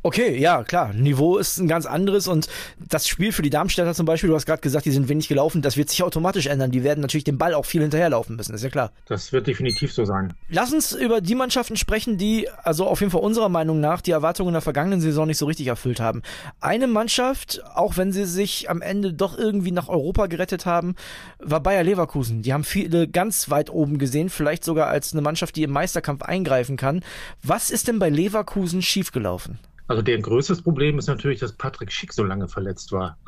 Okay, 0.04 0.36
ja, 0.36 0.64
klar. 0.64 0.92
Niveau 0.92 1.38
ist 1.38 1.58
ein 1.58 1.68
ganz 1.68 1.86
anderes 1.86 2.26
und 2.26 2.48
das 2.88 3.06
Spiel 3.06 3.30
für 3.30 3.42
die 3.42 3.50
Darmstädter 3.50 3.94
zum 3.94 4.04
Beispiel, 4.04 4.28
du 4.28 4.34
hast 4.34 4.46
gerade 4.46 4.60
gesagt, 4.60 4.84
die 4.84 4.90
sind 4.90 5.08
wenig 5.08 5.28
gelaufen, 5.28 5.62
das 5.62 5.76
wird 5.76 5.90
sich 5.90 6.02
automatisch 6.02 6.46
ändern. 6.46 6.72
Die 6.72 6.82
werden 6.82 7.00
natürlich 7.00 7.22
den 7.22 7.38
Ball 7.38 7.54
auch 7.54 7.66
viel 7.66 7.82
hinterherlaufen 7.82 8.34
müssen, 8.34 8.52
ist 8.52 8.64
ja 8.64 8.70
klar. 8.70 8.90
Das 9.06 9.32
wird 9.32 9.46
definitiv 9.46 9.92
so 9.92 10.04
sein. 10.04 10.34
Lass 10.48 10.72
uns 10.72 10.92
über 10.92 11.20
die 11.20 11.36
Mannschaften 11.36 11.76
sprechen, 11.76 12.18
die, 12.18 12.48
also 12.64 12.88
auf 12.88 12.98
jeden 12.98 13.12
Fall 13.12 13.20
unserer 13.20 13.48
Meinung 13.48 13.78
nach, 13.78 14.00
die 14.00 14.10
Erwartungen 14.10 14.52
der 14.52 14.60
vergangenen 14.60 15.00
Saison 15.00 15.28
nicht 15.28 15.38
so 15.38 15.46
richtig 15.46 15.68
erfüllt 15.68 16.00
haben. 16.00 16.22
Eine 16.60 16.88
Mannschaft, 16.88 17.62
auch 17.74 17.96
wenn 17.96 18.10
sie 18.10 18.24
sich 18.24 18.68
am 18.68 18.82
Ende 18.82 19.12
doch 19.14 19.38
irgendwie 19.38 19.70
nach 19.70 19.88
Europa 19.88 20.26
gerettet 20.26 20.66
haben, 20.66 20.96
war 21.38 21.60
Bayer 21.60 21.84
Leverkusen. 21.84 22.42
Die 22.42 22.52
haben 22.52 22.64
viele 22.64 23.06
ganz 23.06 23.50
weit 23.50 23.70
oben 23.70 23.98
gesehen, 23.98 24.30
vielleicht 24.30 24.64
sogar 24.64 24.88
als 24.88 25.12
eine 25.12 25.22
Mannschaft, 25.22 25.54
die 25.54 25.62
im 25.62 25.70
Meisterkampf 25.70 26.22
eingreifen 26.22 26.76
kann. 26.76 27.04
Was 27.44 27.70
ist 27.70 27.86
denn 27.86 28.00
bei 28.00 28.08
Leverkusen 28.08 28.82
schiefgelaufen? 28.82 29.60
Also 29.92 30.00
deren 30.00 30.22
größtes 30.22 30.62
Problem 30.62 30.98
ist 30.98 31.06
natürlich, 31.06 31.40
dass 31.40 31.52
Patrick 31.52 31.92
Schick 31.92 32.14
so 32.14 32.24
lange 32.24 32.48
verletzt 32.48 32.92
war. 32.92 33.18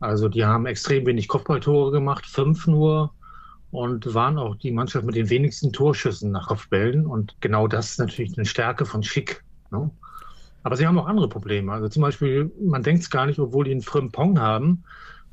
Also 0.00 0.30
die 0.30 0.46
haben 0.46 0.64
extrem 0.64 1.04
wenig 1.04 1.28
Kopfballtore 1.28 1.90
gemacht, 1.92 2.24
fünf 2.24 2.66
nur 2.66 3.12
und 3.70 4.14
waren 4.14 4.38
auch 4.38 4.56
die 4.56 4.70
Mannschaft 4.70 5.04
mit 5.04 5.14
den 5.14 5.28
wenigsten 5.28 5.74
Torschüssen 5.74 6.30
nach 6.30 6.48
Kopfbällen. 6.48 7.04
Und 7.04 7.36
genau 7.40 7.68
das 7.68 7.90
ist 7.90 7.98
natürlich 7.98 8.34
eine 8.34 8.46
Stärke 8.46 8.86
von 8.86 9.02
Schick. 9.02 9.44
Ne? 9.70 9.90
Aber 10.62 10.76
sie 10.76 10.86
haben 10.86 10.98
auch 10.98 11.06
andere 11.06 11.28
Probleme. 11.28 11.70
Also 11.70 11.88
zum 11.88 12.00
Beispiel, 12.00 12.50
man 12.62 12.82
denkt 12.82 13.02
es 13.02 13.10
gar 13.10 13.26
nicht, 13.26 13.38
obwohl 13.38 13.66
die 13.66 13.72
einen 13.72 13.82
Frimpong 13.82 14.40
haben, 14.40 14.84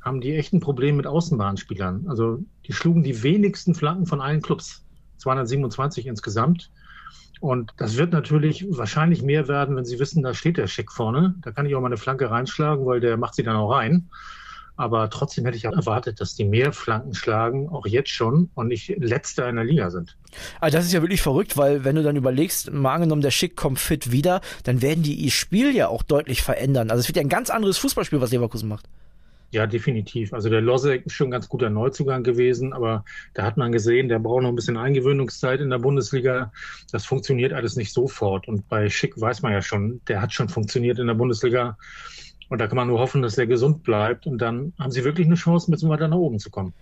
haben 0.02 0.20
die 0.20 0.34
echt 0.34 0.52
ein 0.52 0.60
Problem 0.60 0.98
mit 0.98 1.06
Außenbahnspielern. 1.06 2.08
Also 2.08 2.44
die 2.66 2.74
schlugen 2.74 3.02
die 3.02 3.22
wenigsten 3.22 3.74
Flanken 3.74 4.04
von 4.04 4.20
allen 4.20 4.42
Clubs. 4.42 4.84
227 5.16 6.06
insgesamt. 6.06 6.70
Und 7.40 7.72
das 7.76 7.96
wird 7.96 8.12
natürlich 8.12 8.66
wahrscheinlich 8.70 9.22
mehr 9.22 9.48
werden, 9.48 9.76
wenn 9.76 9.84
sie 9.84 9.98
wissen, 9.98 10.22
da 10.22 10.34
steht 10.34 10.56
der 10.56 10.66
Schick 10.66 10.92
vorne. 10.92 11.34
Da 11.42 11.52
kann 11.52 11.66
ich 11.66 11.74
auch 11.74 11.80
mal 11.80 11.86
eine 11.86 11.96
Flanke 11.96 12.30
reinschlagen, 12.30 12.86
weil 12.86 13.00
der 13.00 13.16
macht 13.16 13.34
sie 13.34 13.42
dann 13.42 13.56
auch 13.56 13.70
rein. 13.70 14.08
Aber 14.76 15.08
trotzdem 15.08 15.44
hätte 15.44 15.56
ich 15.56 15.68
auch 15.68 15.72
erwartet, 15.72 16.20
dass 16.20 16.34
die 16.34 16.44
mehr 16.44 16.72
Flanken 16.72 17.14
schlagen, 17.14 17.68
auch 17.68 17.86
jetzt 17.86 18.10
schon, 18.10 18.50
und 18.54 18.68
nicht 18.68 18.88
letzter 18.98 19.48
in 19.48 19.56
der 19.56 19.64
Liga 19.64 19.90
sind. 19.90 20.16
Also 20.60 20.76
das 20.76 20.86
ist 20.86 20.92
ja 20.92 21.00
wirklich 21.00 21.22
verrückt, 21.22 21.56
weil 21.56 21.84
wenn 21.84 21.94
du 21.94 22.02
dann 22.02 22.16
überlegst, 22.16 22.72
mal 22.72 22.94
angenommen, 22.94 23.22
der 23.22 23.30
Schick 23.30 23.56
kommt 23.56 23.78
fit 23.78 24.10
wieder, 24.10 24.40
dann 24.64 24.82
werden 24.82 25.04
die 25.04 25.14
ihr 25.14 25.30
Spiel 25.30 25.74
ja 25.76 25.86
auch 25.86 26.02
deutlich 26.02 26.42
verändern. 26.42 26.90
Also 26.90 27.00
es 27.02 27.08
wird 27.08 27.16
ja 27.16 27.22
ein 27.22 27.28
ganz 27.28 27.50
anderes 27.50 27.78
Fußballspiel, 27.78 28.20
was 28.20 28.32
Leverkusen 28.32 28.68
macht. 28.68 28.88
Ja, 29.54 29.68
definitiv. 29.68 30.32
Also 30.34 30.48
der 30.48 30.60
Losek 30.60 31.06
ist 31.06 31.12
schon 31.12 31.28
ein 31.28 31.30
ganz 31.30 31.48
guter 31.48 31.70
Neuzugang 31.70 32.24
gewesen, 32.24 32.72
aber 32.72 33.04
da 33.34 33.44
hat 33.44 33.56
man 33.56 33.70
gesehen, 33.70 34.08
der 34.08 34.18
braucht 34.18 34.42
noch 34.42 34.48
ein 34.48 34.56
bisschen 34.56 34.76
Eingewöhnungszeit 34.76 35.60
in 35.60 35.70
der 35.70 35.78
Bundesliga. 35.78 36.50
Das 36.90 37.06
funktioniert 37.06 37.52
alles 37.52 37.76
nicht 37.76 37.92
sofort. 37.92 38.48
Und 38.48 38.68
bei 38.68 38.90
Schick 38.90 39.14
weiß 39.16 39.42
man 39.42 39.52
ja 39.52 39.62
schon, 39.62 40.00
der 40.08 40.20
hat 40.20 40.32
schon 40.32 40.48
funktioniert 40.48 40.98
in 40.98 41.06
der 41.06 41.14
Bundesliga. 41.14 41.78
Und 42.48 42.60
da 42.60 42.66
kann 42.66 42.74
man 42.74 42.88
nur 42.88 42.98
hoffen, 42.98 43.22
dass 43.22 43.38
er 43.38 43.46
gesund 43.46 43.84
bleibt. 43.84 44.26
Und 44.26 44.38
dann 44.38 44.72
haben 44.76 44.90
sie 44.90 45.04
wirklich 45.04 45.28
eine 45.28 45.36
Chance, 45.36 45.70
ein 45.70 45.72
bisschen 45.72 45.88
weiter 45.88 46.08
nach 46.08 46.16
oben 46.16 46.40
zu 46.40 46.50
kommen. 46.50 46.74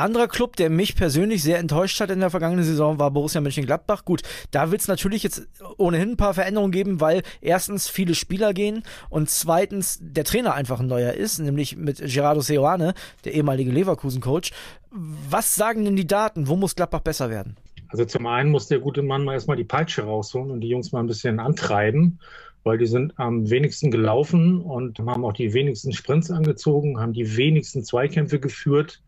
Anderer 0.00 0.28
Club, 0.28 0.56
der 0.56 0.70
mich 0.70 0.96
persönlich 0.96 1.42
sehr 1.42 1.58
enttäuscht 1.58 2.00
hat 2.00 2.10
in 2.10 2.20
der 2.20 2.30
vergangenen 2.30 2.64
Saison, 2.64 2.98
war 2.98 3.10
Borussia 3.10 3.40
Mönchengladbach. 3.40 4.04
Gut, 4.04 4.22
da 4.50 4.70
wird 4.70 4.80
es 4.80 4.88
natürlich 4.88 5.22
jetzt 5.22 5.46
ohnehin 5.78 6.10
ein 6.10 6.16
paar 6.16 6.34
Veränderungen 6.34 6.72
geben, 6.72 7.00
weil 7.00 7.22
erstens 7.40 7.88
viele 7.88 8.14
Spieler 8.14 8.52
gehen 8.52 8.82
und 9.08 9.30
zweitens 9.30 9.98
der 10.00 10.24
Trainer 10.24 10.54
einfach 10.54 10.80
ein 10.80 10.86
neuer 10.86 11.12
ist, 11.12 11.38
nämlich 11.38 11.76
mit 11.76 11.98
Gerardo 11.98 12.40
Seoane, 12.40 12.94
der 13.24 13.34
ehemalige 13.34 13.70
Leverkusen-Coach. 13.70 14.52
Was 14.90 15.54
sagen 15.54 15.84
denn 15.84 15.96
die 15.96 16.06
Daten? 16.06 16.48
Wo 16.48 16.56
muss 16.56 16.74
Gladbach 16.74 17.00
besser 17.00 17.30
werden? 17.30 17.56
Also 17.88 18.04
zum 18.04 18.26
einen 18.26 18.50
muss 18.50 18.68
der 18.68 18.78
gute 18.78 19.02
Mann 19.02 19.24
mal 19.24 19.34
erstmal 19.34 19.56
die 19.56 19.64
Peitsche 19.64 20.02
rausholen 20.02 20.50
und 20.50 20.60
die 20.60 20.68
Jungs 20.68 20.92
mal 20.92 21.00
ein 21.00 21.08
bisschen 21.08 21.40
antreiben, 21.40 22.20
weil 22.64 22.78
die 22.78 22.86
sind 22.86 23.14
am 23.18 23.48
wenigsten 23.50 23.90
gelaufen 23.90 24.60
und 24.60 24.98
haben 25.00 25.24
auch 25.24 25.32
die 25.32 25.52
wenigsten 25.54 25.92
Sprints 25.92 26.30
angezogen, 26.30 27.00
haben 27.00 27.12
die 27.12 27.36
wenigsten 27.36 27.84
Zweikämpfe 27.84 28.38
geführt. 28.38 29.02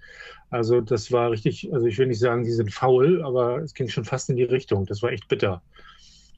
Also 0.50 0.80
das 0.80 1.12
war 1.12 1.30
richtig, 1.30 1.72
also 1.72 1.86
ich 1.86 1.98
will 1.98 2.06
nicht 2.06 2.18
sagen, 2.18 2.44
sie 2.44 2.52
sind 2.52 2.72
faul, 2.72 3.22
aber 3.24 3.58
es 3.58 3.74
ging 3.74 3.88
schon 3.88 4.04
fast 4.04 4.28
in 4.30 4.36
die 4.36 4.42
Richtung. 4.42 4.86
Das 4.86 5.02
war 5.02 5.10
echt 5.10 5.28
bitter. 5.28 5.62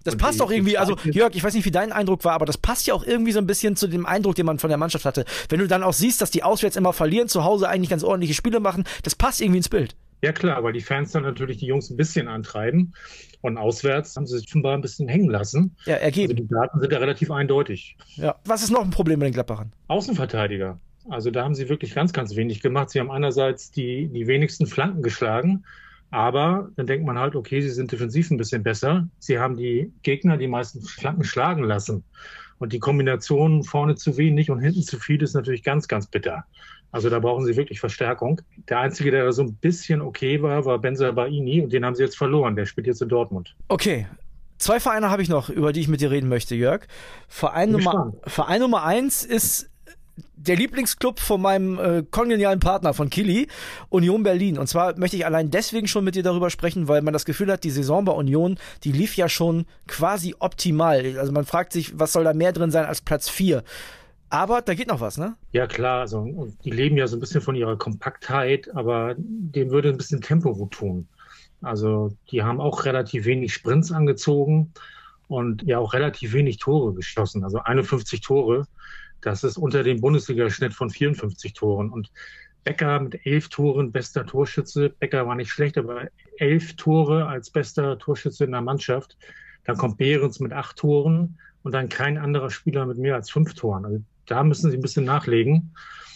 Das 0.04 0.14
und 0.14 0.20
passt 0.20 0.42
auch 0.42 0.50
irgendwie, 0.50 0.76
also 0.76 0.96
Jörg, 1.04 1.34
ich 1.34 1.42
weiß 1.42 1.54
nicht, 1.54 1.64
wie 1.64 1.70
dein 1.70 1.90
Eindruck 1.90 2.24
war, 2.24 2.34
aber 2.34 2.46
das 2.46 2.58
passt 2.58 2.86
ja 2.86 2.94
auch 2.94 3.04
irgendwie 3.04 3.32
so 3.32 3.38
ein 3.38 3.46
bisschen 3.46 3.74
zu 3.74 3.88
dem 3.88 4.06
Eindruck, 4.06 4.34
den 4.34 4.46
man 4.46 4.58
von 4.58 4.68
der 4.68 4.76
Mannschaft 4.76 5.04
hatte. 5.04 5.24
Wenn 5.48 5.60
du 5.60 5.66
dann 5.66 5.82
auch 5.82 5.94
siehst, 5.94 6.20
dass 6.20 6.30
die 6.30 6.42
auswärts 6.42 6.76
immer 6.76 6.92
verlieren, 6.92 7.28
zu 7.28 7.42
Hause 7.42 7.68
eigentlich 7.68 7.90
ganz 7.90 8.04
ordentliche 8.04 8.34
Spiele 8.34 8.60
machen, 8.60 8.84
das 9.02 9.14
passt 9.14 9.40
irgendwie 9.40 9.58
ins 9.58 9.68
Bild. 9.68 9.96
Ja 10.22 10.32
klar, 10.32 10.62
weil 10.62 10.72
die 10.72 10.80
Fans 10.80 11.12
dann 11.12 11.22
natürlich 11.22 11.58
die 11.58 11.66
Jungs 11.66 11.90
ein 11.90 11.96
bisschen 11.96 12.28
antreiben 12.28 12.94
und 13.44 13.58
auswärts 13.58 14.16
haben 14.16 14.26
sie 14.26 14.38
sich 14.38 14.46
offenbar 14.48 14.72
ein 14.72 14.80
bisschen 14.80 15.06
hängen 15.06 15.28
lassen. 15.28 15.76
Ja, 15.84 15.96
ergeben. 15.96 16.32
Also 16.32 16.42
die 16.42 16.48
Daten 16.48 16.80
sind 16.80 16.92
ja 16.92 16.98
relativ 16.98 17.30
eindeutig. 17.30 17.96
Ja. 18.14 18.36
Was 18.46 18.62
ist 18.62 18.70
noch 18.70 18.82
ein 18.82 18.90
Problem 18.90 19.18
mit 19.18 19.26
den 19.26 19.34
Gladbachern? 19.34 19.70
Außenverteidiger. 19.88 20.80
Also 21.10 21.30
da 21.30 21.44
haben 21.44 21.54
sie 21.54 21.68
wirklich 21.68 21.94
ganz, 21.94 22.14
ganz 22.14 22.34
wenig 22.36 22.62
gemacht. 22.62 22.88
Sie 22.88 23.00
haben 23.00 23.10
einerseits 23.10 23.70
die, 23.70 24.08
die 24.08 24.26
wenigsten 24.26 24.66
Flanken 24.66 25.02
geschlagen, 25.02 25.64
aber 26.10 26.70
dann 26.76 26.86
denkt 26.86 27.04
man 27.04 27.18
halt, 27.18 27.36
okay, 27.36 27.60
sie 27.60 27.68
sind 27.68 27.92
defensiv 27.92 28.30
ein 28.30 28.38
bisschen 28.38 28.62
besser. 28.62 29.08
Sie 29.18 29.38
haben 29.38 29.58
die 29.58 29.92
Gegner 30.02 30.38
die 30.38 30.48
meisten 30.48 30.80
Flanken 30.80 31.24
schlagen 31.24 31.64
lassen. 31.64 32.02
Und 32.58 32.72
die 32.72 32.78
Kombination 32.78 33.62
vorne 33.62 33.96
zu 33.96 34.16
wenig 34.16 34.50
und 34.50 34.60
hinten 34.60 34.82
zu 34.82 34.98
viel 34.98 35.22
ist 35.22 35.34
natürlich 35.34 35.62
ganz, 35.62 35.86
ganz 35.86 36.06
bitter. 36.06 36.44
Also 36.94 37.10
da 37.10 37.18
brauchen 37.18 37.44
sie 37.44 37.56
wirklich 37.56 37.80
Verstärkung. 37.80 38.40
Der 38.68 38.78
Einzige, 38.78 39.10
der 39.10 39.32
so 39.32 39.42
ein 39.42 39.54
bisschen 39.54 40.00
okay 40.00 40.40
war, 40.42 40.64
war 40.64 40.78
Benzer 40.78 41.12
Baini 41.12 41.60
und 41.60 41.72
den 41.72 41.84
haben 41.84 41.96
sie 41.96 42.04
jetzt 42.04 42.16
verloren. 42.16 42.54
Der 42.54 42.66
spielt 42.66 42.86
jetzt 42.86 43.02
in 43.02 43.08
Dortmund. 43.08 43.56
Okay, 43.66 44.06
Zwei 44.58 44.78
Vereine 44.78 45.10
habe 45.10 45.20
ich 45.20 45.28
noch, 45.28 45.48
über 45.48 45.72
die 45.72 45.80
ich 45.80 45.88
mit 45.88 46.00
dir 46.00 46.12
reden 46.12 46.28
möchte, 46.28 46.54
Jörg. 46.54 46.86
Verein, 47.26 47.72
Nummer, 47.72 48.12
Verein 48.24 48.60
Nummer 48.60 48.84
eins 48.84 49.24
ist 49.24 49.68
der 50.36 50.54
Lieblingsclub 50.54 51.18
von 51.18 51.42
meinem 51.42 51.78
äh, 51.80 52.04
kongenialen 52.08 52.60
Partner 52.60 52.94
von 52.94 53.10
Kili, 53.10 53.48
Union 53.88 54.22
Berlin. 54.22 54.56
Und 54.56 54.68
zwar 54.68 54.96
möchte 54.96 55.16
ich 55.16 55.26
allein 55.26 55.50
deswegen 55.50 55.88
schon 55.88 56.04
mit 56.04 56.14
dir 56.14 56.22
darüber 56.22 56.50
sprechen, 56.50 56.86
weil 56.86 57.02
man 57.02 57.12
das 57.12 57.24
Gefühl 57.24 57.50
hat, 57.50 57.64
die 57.64 57.70
Saison 57.70 58.04
bei 58.04 58.12
Union, 58.12 58.56
die 58.84 58.92
lief 58.92 59.16
ja 59.16 59.28
schon 59.28 59.66
quasi 59.88 60.36
optimal. 60.38 61.18
Also 61.18 61.32
man 61.32 61.44
fragt 61.44 61.72
sich, 61.72 61.98
was 61.98 62.12
soll 62.12 62.22
da 62.22 62.32
mehr 62.32 62.52
drin 62.52 62.70
sein 62.70 62.84
als 62.84 63.00
Platz 63.00 63.28
4? 63.28 63.64
Aber 64.34 64.62
da 64.62 64.74
geht 64.74 64.88
noch 64.88 65.00
was, 65.00 65.16
ne? 65.16 65.36
Ja, 65.52 65.68
klar. 65.68 66.00
Also, 66.00 66.48
die 66.64 66.70
leben 66.70 66.96
ja 66.96 67.06
so 67.06 67.16
ein 67.16 67.20
bisschen 67.20 67.40
von 67.40 67.54
ihrer 67.54 67.76
Kompaktheit, 67.76 68.68
aber 68.74 69.14
dem 69.16 69.70
würde 69.70 69.90
ein 69.90 69.96
bisschen 69.96 70.20
Tempo 70.20 70.52
gut 70.56 70.72
tun. 70.72 71.06
Also, 71.62 72.16
die 72.32 72.42
haben 72.42 72.60
auch 72.60 72.84
relativ 72.84 73.26
wenig 73.26 73.54
Sprints 73.54 73.92
angezogen 73.92 74.72
und 75.28 75.62
ja 75.62 75.78
auch 75.78 75.94
relativ 75.94 76.32
wenig 76.32 76.58
Tore 76.58 76.94
geschossen. 76.94 77.44
Also 77.44 77.60
51 77.60 78.22
Tore. 78.22 78.66
Das 79.20 79.44
ist 79.44 79.56
unter 79.56 79.84
dem 79.84 80.00
Bundesliga-Schnitt 80.00 80.74
von 80.74 80.90
54 80.90 81.52
Toren. 81.52 81.90
Und 81.90 82.10
Becker 82.64 82.98
mit 82.98 83.24
elf 83.24 83.48
Toren, 83.50 83.92
bester 83.92 84.26
Torschütze. 84.26 84.90
Becker 84.90 85.28
war 85.28 85.36
nicht 85.36 85.52
schlecht, 85.52 85.78
aber 85.78 86.08
elf 86.38 86.74
Tore 86.74 87.28
als 87.28 87.50
bester 87.50 88.00
Torschütze 88.00 88.44
in 88.44 88.50
der 88.50 88.62
Mannschaft. 88.62 89.16
Dann 89.62 89.76
kommt 89.76 89.98
Behrens 89.98 90.40
mit 90.40 90.52
acht 90.52 90.76
Toren 90.76 91.38
und 91.62 91.70
dann 91.70 91.88
kein 91.88 92.18
anderer 92.18 92.50
Spieler 92.50 92.84
mit 92.84 92.98
mehr 92.98 93.14
als 93.14 93.30
fünf 93.30 93.54
Toren. 93.54 93.84
Also 93.84 94.00
da 94.26 94.42
müssen 94.42 94.70
sie 94.70 94.76
ein 94.76 94.82
bisschen 94.82 95.04
nachlegen, 95.04 95.74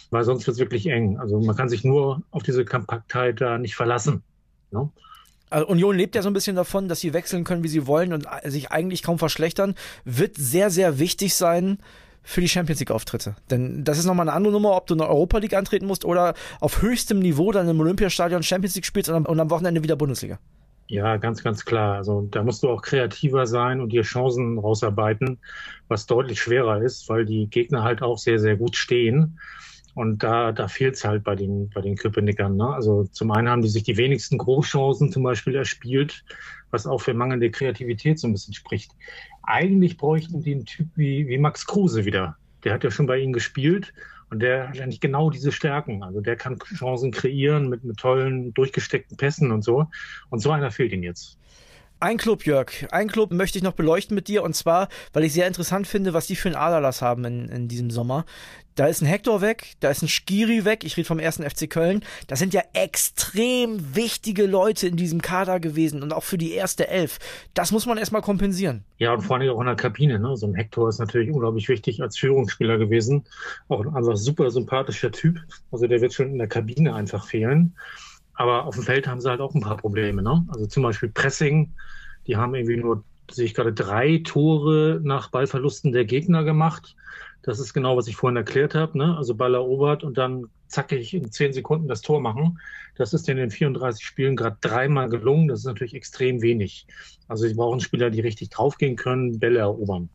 weil 0.09 0.23
sonst 0.23 0.47
wird 0.47 0.55
es 0.55 0.59
wirklich 0.59 0.87
eng. 0.87 1.17
Also 1.17 1.39
man 1.39 1.55
kann 1.55 1.69
sich 1.69 1.83
nur 1.83 2.23
auf 2.31 2.43
diese 2.43 2.65
Kompaktheit 2.65 3.41
da 3.41 3.57
nicht 3.57 3.75
verlassen. 3.75 4.23
Ne? 4.71 4.89
Also 5.49 5.67
Union 5.67 5.95
lebt 5.95 6.15
ja 6.15 6.21
so 6.21 6.29
ein 6.29 6.33
bisschen 6.33 6.55
davon, 6.55 6.87
dass 6.87 6.99
sie 6.99 7.13
wechseln 7.13 7.43
können, 7.43 7.63
wie 7.63 7.69
sie 7.69 7.87
wollen 7.87 8.13
und 8.13 8.27
sich 8.43 8.71
eigentlich 8.71 9.03
kaum 9.03 9.17
verschlechtern. 9.17 9.75
Wird 10.05 10.35
sehr, 10.37 10.69
sehr 10.69 10.99
wichtig 10.99 11.33
sein, 11.33 11.79
für 12.23 12.41
die 12.41 12.49
Champions 12.49 12.79
League 12.79 12.91
Auftritte. 12.91 13.35
Denn 13.49 13.83
das 13.83 13.97
ist 13.97 14.05
nochmal 14.05 14.27
eine 14.27 14.35
andere 14.35 14.53
Nummer, 14.53 14.75
ob 14.75 14.87
du 14.87 14.93
in 14.93 14.99
der 14.99 15.09
Europa 15.09 15.39
League 15.39 15.55
antreten 15.55 15.87
musst 15.87 16.05
oder 16.05 16.33
auf 16.59 16.81
höchstem 16.81 17.19
Niveau 17.19 17.51
dann 17.51 17.67
im 17.67 17.79
Olympiastadion 17.79 18.43
Champions 18.43 18.75
League 18.75 18.85
spielst 18.85 19.09
und 19.09 19.15
am, 19.15 19.25
und 19.25 19.39
am 19.39 19.49
Wochenende 19.49 19.81
wieder 19.83 19.95
Bundesliga. 19.95 20.37
Ja, 20.89 21.17
ganz, 21.17 21.43
ganz 21.43 21.65
klar. 21.65 21.97
Also 21.97 22.27
da 22.31 22.43
musst 22.43 22.63
du 22.63 22.69
auch 22.69 22.81
kreativer 22.81 23.45
sein 23.45 23.79
und 23.79 23.89
dir 23.89 24.01
Chancen 24.01 24.57
rausarbeiten, 24.57 25.37
was 25.87 26.07
deutlich 26.07 26.41
schwerer 26.41 26.81
ist, 26.81 27.07
weil 27.09 27.25
die 27.25 27.47
Gegner 27.47 27.83
halt 27.83 28.01
auch 28.01 28.17
sehr, 28.17 28.39
sehr 28.39 28.57
gut 28.57 28.75
stehen. 28.75 29.39
Und 29.93 30.23
da, 30.23 30.51
da 30.51 30.67
fehlt 30.67 30.95
es 30.95 31.05
halt 31.05 31.23
bei 31.23 31.35
den, 31.35 31.69
bei 31.69 31.81
den 31.81 31.95
Köpenickern. 31.95 32.57
Ne? 32.57 32.73
Also 32.73 33.03
zum 33.03 33.29
einen 33.29 33.49
haben 33.49 33.61
die 33.61 33.69
sich 33.69 33.83
die 33.83 33.97
wenigsten 33.97 34.39
Großchancen 34.39 35.11
zum 35.11 35.21
Beispiel 35.21 35.55
erspielt, 35.55 36.23
was 36.71 36.87
auch 36.87 37.01
für 37.01 37.13
mangelnde 37.13 37.51
Kreativität 37.51 38.17
so 38.17 38.27
ein 38.27 38.33
bisschen 38.33 38.55
spricht. 38.55 38.91
Eigentlich 39.43 39.95
bräuchten 39.95 40.41
die 40.41 40.53
einen 40.53 40.65
Typ 40.65 40.87
wie, 40.95 41.27
wie 41.27 41.37
Max 41.37 41.67
Kruse 41.67 42.05
wieder. 42.05 42.35
Der 42.63 42.73
hat 42.73 42.83
ja 42.83 42.89
schon 42.89 43.05
bei 43.05 43.19
ihnen 43.19 43.33
gespielt 43.33 43.93
und 44.29 44.39
der 44.39 44.69
hat 44.69 44.79
eigentlich 44.79 44.99
genau 45.01 45.29
diese 45.29 45.51
Stärken. 45.51 46.03
Also 46.03 46.21
der 46.21 46.35
kann 46.35 46.59
Chancen 46.59 47.11
kreieren 47.11 47.67
mit, 47.67 47.83
mit 47.83 47.97
tollen, 47.97 48.53
durchgesteckten 48.53 49.17
Pässen 49.17 49.51
und 49.51 49.63
so. 49.63 49.87
Und 50.29 50.39
so 50.39 50.51
einer 50.51 50.71
fehlt 50.71 50.91
ihnen 50.91 51.03
jetzt. 51.03 51.38
Ein 52.01 52.15
Club, 52.15 52.45
Jörg, 52.45 52.87
ein 52.91 53.09
Club 53.09 53.33
möchte 53.33 53.57
ich 53.57 53.63
noch 53.63 53.73
beleuchten 53.73 54.15
mit 54.15 54.29
dir 54.29 54.43
und 54.43 54.55
zwar, 54.55 54.87
weil 55.11 55.25
ich 55.25 55.33
sehr 55.33 55.47
interessant 55.47 55.85
finde, 55.85 56.13
was 56.13 56.27
die 56.27 56.37
für 56.37 56.47
einen 56.47 56.55
Aderlass 56.55 57.01
haben 57.01 57.25
in, 57.25 57.49
in 57.49 57.67
diesem 57.67 57.91
Sommer. 57.91 58.25
Da 58.75 58.87
ist 58.87 59.01
ein 59.01 59.05
Hector 59.05 59.41
weg, 59.41 59.73
da 59.81 59.89
ist 59.89 60.01
ein 60.01 60.07
Skiri 60.07 60.63
weg, 60.63 60.85
ich 60.85 60.95
rede 60.95 61.05
vom 61.05 61.19
ersten 61.19 61.43
FC 61.43 61.69
Köln. 61.69 62.01
Das 62.27 62.39
sind 62.39 62.53
ja 62.53 62.61
extrem 62.71 63.97
wichtige 63.97 64.45
Leute 64.45 64.87
in 64.87 64.95
diesem 64.95 65.21
Kader 65.21 65.59
gewesen 65.59 66.01
und 66.01 66.13
auch 66.13 66.23
für 66.23 66.37
die 66.37 66.53
erste 66.53 66.87
Elf. 66.87 67.19
Das 67.53 67.73
muss 67.73 67.85
man 67.85 67.97
erstmal 67.97 68.21
kompensieren. 68.21 68.85
Ja, 68.97 69.11
und 69.11 69.23
vor 69.23 69.35
allem 69.35 69.49
auch 69.49 69.59
in 69.59 69.65
der 69.65 69.75
Kabine. 69.75 70.19
Ne? 70.19 70.37
So 70.37 70.47
ein 70.47 70.55
Hector 70.55 70.87
ist 70.87 70.99
natürlich 70.99 71.29
unglaublich 71.29 71.67
wichtig 71.67 72.01
als 72.01 72.17
Führungsspieler 72.17 72.77
gewesen. 72.77 73.25
Auch 73.67 73.81
ein 73.81 73.93
einfach 73.93 74.15
super 74.15 74.49
sympathischer 74.51 75.11
Typ. 75.11 75.37
Also 75.69 75.85
der 75.85 75.99
wird 75.99 76.13
schon 76.13 76.29
in 76.29 76.37
der 76.37 76.47
Kabine 76.47 76.95
einfach 76.95 77.27
fehlen. 77.27 77.75
Aber 78.39 78.63
auf 78.63 78.75
dem 78.75 78.85
Feld 78.85 79.05
haben 79.05 79.19
sie 79.19 79.29
halt 79.29 79.41
auch 79.41 79.53
ein 79.53 79.59
paar 79.59 79.75
Probleme. 79.75 80.23
Ne? 80.23 80.45
Also 80.47 80.65
zum 80.65 80.81
Beispiel 80.81 81.09
Pressing. 81.09 81.73
Die 82.25 82.37
haben 82.37 82.55
irgendwie 82.55 82.77
nur, 82.77 83.03
sehe 83.29 83.43
ich 83.43 83.53
gerade, 83.53 83.73
drei 83.73 84.21
Tore 84.23 85.01
nach 85.03 85.29
Ballverlusten 85.29 85.91
der 85.91 86.05
Gegner 86.05 86.45
gemacht. 86.45 86.95
Das 87.41 87.59
ist 87.59 87.73
genau, 87.73 87.97
was 87.97 88.07
ich 88.07 88.15
vorhin 88.15 88.37
erklärt 88.37 88.75
habe. 88.75 88.97
Ne? 88.97 89.17
Also 89.17 89.35
Ball 89.35 89.55
erobert 89.55 90.05
und 90.05 90.17
dann 90.17 90.45
zackig 90.67 91.13
in 91.13 91.29
zehn 91.29 91.51
Sekunden 91.51 91.89
das 91.89 92.01
Tor 92.01 92.21
machen. 92.21 92.59
Das 92.95 93.13
ist 93.13 93.27
in 93.27 93.35
den 93.35 93.51
34 93.51 94.05
Spielen 94.05 94.37
gerade 94.37 94.55
dreimal 94.61 95.09
gelungen. 95.09 95.49
Das 95.49 95.59
ist 95.59 95.65
natürlich 95.65 95.93
extrem 95.93 96.41
wenig. 96.41 96.87
Also 97.27 97.45
sie 97.45 97.55
brauchen 97.55 97.81
Spieler, 97.81 98.09
die 98.09 98.21
richtig 98.21 98.51
draufgehen 98.51 98.95
können, 98.95 99.39
Bälle 99.39 99.59
erobern. 99.59 100.07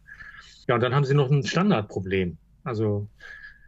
Ja, 0.67 0.77
und 0.77 0.81
dann 0.81 0.95
haben 0.95 1.05
sie 1.05 1.15
noch 1.15 1.31
ein 1.31 1.45
Standardproblem. 1.45 2.39
Also 2.63 3.07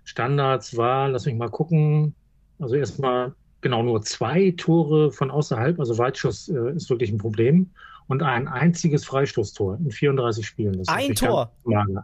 Standards 0.04 0.78
war, 0.78 1.10
lass 1.10 1.26
mich 1.26 1.34
mal 1.34 1.50
gucken, 1.50 2.14
also 2.58 2.74
erstmal 2.74 3.34
genau 3.66 3.82
nur 3.82 4.00
zwei 4.02 4.54
Tore 4.56 5.10
von 5.10 5.28
außerhalb, 5.28 5.80
also 5.80 5.98
Weitschuss 5.98 6.48
äh, 6.48 6.76
ist 6.76 6.88
wirklich 6.88 7.10
ein 7.10 7.18
Problem. 7.18 7.70
Und 8.08 8.22
ein 8.22 8.46
einziges 8.46 9.04
Freistoßtor 9.04 9.78
in 9.84 9.90
34 9.90 10.46
Spielen. 10.46 10.80
ein 10.86 11.14
Tor? 11.16 11.50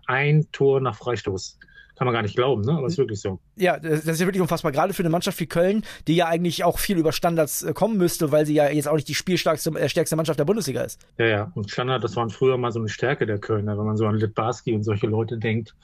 Ein 0.07 0.49
Tor 0.51 0.81
nach 0.81 0.97
Freistoß. 0.97 1.61
Kann 1.95 2.07
man 2.07 2.15
gar 2.15 2.23
nicht 2.23 2.35
glauben, 2.35 2.63
ne? 2.63 2.73
aber 2.73 2.89
es 2.89 2.95
ist 2.95 2.99
wirklich 2.99 3.21
so. 3.21 3.39
Ja, 3.55 3.79
das 3.79 4.05
ist 4.05 4.21
ja 4.21 4.27
wirklich 4.27 4.41
unfassbar. 4.41 4.73
Gerade 4.73 4.93
für 4.93 5.05
eine 5.05 5.11
Mannschaft 5.11 5.39
wie 5.39 5.47
Köln, 5.47 5.85
die 6.09 6.17
ja 6.17 6.27
eigentlich 6.27 6.65
auch 6.65 6.81
viel 6.81 6.99
über 6.99 7.13
Standards 7.13 7.63
äh, 7.63 7.73
kommen 7.73 7.97
müsste, 7.97 8.33
weil 8.33 8.45
sie 8.45 8.55
ja 8.55 8.69
jetzt 8.69 8.89
auch 8.89 8.97
nicht 8.97 9.07
die 9.07 9.15
spielstärkste 9.15 9.71
äh, 9.79 9.89
stärkste 9.89 10.17
Mannschaft 10.17 10.41
der 10.41 10.45
Bundesliga 10.45 10.83
ist. 10.83 11.01
Ja, 11.19 11.27
ja. 11.27 11.53
Und 11.55 11.71
Standard, 11.71 12.03
das 12.03 12.17
waren 12.17 12.31
früher 12.31 12.59
mal 12.59 12.73
so 12.73 12.81
eine 12.81 12.89
Stärke 12.89 13.25
der 13.25 13.39
Kölner, 13.39 13.79
wenn 13.79 13.85
man 13.85 13.97
so 13.97 14.07
an 14.07 14.17
Litbarski 14.17 14.75
und 14.75 14.83
solche 14.83 15.07
Leute 15.07 15.39
denkt, 15.39 15.77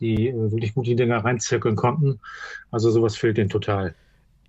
die 0.00 0.30
äh, 0.30 0.50
wirklich 0.50 0.74
gut 0.74 0.88
die 0.88 0.96
Dinger 0.96 1.18
reinzirkeln 1.24 1.76
konnten. 1.76 2.18
Also 2.72 2.90
sowas 2.90 3.16
fehlt 3.16 3.36
denen 3.36 3.50
total. 3.50 3.94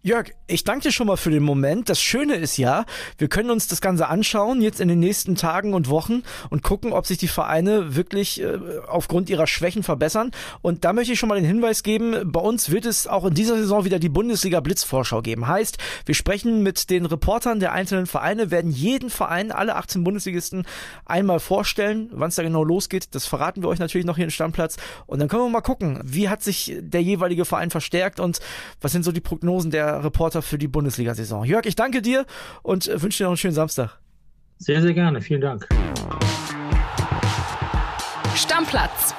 Jörg, 0.04 0.32
ich 0.48 0.64
danke 0.64 0.88
dir 0.88 0.92
schon 0.92 1.06
mal 1.06 1.16
für 1.16 1.30
den 1.30 1.44
Moment. 1.44 1.88
Das 1.88 2.02
Schöne 2.02 2.34
ist 2.34 2.58
ja, 2.58 2.86
wir 3.20 3.28
können 3.28 3.52
uns 3.52 3.68
das 3.68 3.82
Ganze 3.82 4.08
anschauen 4.08 4.60
jetzt 4.60 4.82
in 4.82 4.88
den 4.88 4.98
nächsten 4.98 5.36
Tagen 5.36 5.76
und 5.76 5.90
Wochen 5.90 6.24
und 6.50 6.64
gucken, 6.64 6.92
ob 6.92 7.06
sich 7.06 7.20
die 7.20 7.28
Vereine 7.28 7.96
wirklich 7.96 8.42
äh, 8.42 8.58
aufgrund 8.88 9.30
ihrer 9.30 9.46
Schwächen 9.46 9.84
verbessern. 9.84 10.32
Und 10.64 10.86
da 10.86 10.94
möchte 10.94 11.14
ich 11.14 11.20
schon 11.20 11.30
mal 11.30 11.36
den 11.36 11.46
Hinweis 11.46 11.84
geben, 11.84 12.32
bei 12.32 12.40
uns 12.40 12.72
wird 12.72 12.88
es 12.88 13.06
auch 13.06 13.26
in 13.26 13.36
dieser 13.36 13.58
Saison 13.58 13.86
wieder 13.86 14.00
die 14.00 14.10
Bundesliga 14.10 14.60
Blitzvorschau 14.60 15.22
geben. 15.22 15.48
Heißt, 15.48 15.78
wir 16.08 16.16
sprechen 16.16 16.64
mit 16.64 16.90
den 16.90 17.06
Reportern 17.06 17.60
der 17.60 17.72
einzelnen 17.72 18.08
Vereine, 18.08 18.50
werden 18.50 18.72
jeden 18.72 19.12
Verein, 19.12 19.52
alle 19.52 19.76
18 19.76 20.04
Bundesligisten 20.04 20.66
einmal 21.06 21.40
vorstellen. 21.40 22.10
Wann 22.12 22.30
es 22.30 22.36
da 22.36 22.42
genau 22.42 22.64
losgeht, 22.64 23.14
das 23.14 23.28
verraten 23.28 23.62
wir 23.62 23.70
euch 23.70 23.78
natürlich 23.78 24.08
noch 24.08 24.16
hier 24.16 24.26
im 24.26 24.32
Stammplatz. 24.32 24.78
Und 25.06 25.20
dann 25.20 25.28
können 25.28 25.44
wir 25.44 25.50
mal 25.50 25.62
gucken, 25.62 26.00
wie 26.04 26.28
hat 26.28 26.42
sich 26.42 26.76
der 26.80 27.04
jeweilige 27.04 27.46
Verein 27.46 27.70
verstärkt 27.70 28.20
und 28.20 28.40
was 28.82 28.94
sind 28.94 29.06
so 29.06 29.12
die 29.12 29.22
Prognosen 29.22 29.70
der 29.70 29.91
Reporter 30.00 30.42
für 30.42 30.58
die 30.58 30.68
Bundesliga-Saison. 30.68 31.46
Jörg, 31.46 31.66
ich 31.66 31.76
danke 31.76 32.02
dir 32.02 32.26
und 32.64 32.88
äh, 32.88 33.02
wünsche 33.02 33.20
dir 33.20 33.24
noch 33.26 33.32
einen 33.32 33.38
schönen 33.38 33.54
Samstag. 33.54 34.00
Sehr, 34.58 34.82
sehr 34.82 34.94
gerne. 34.94 35.22
Vielen 35.22 35.42
Dank. 35.42 35.68
Stammplatz. 38.36 39.16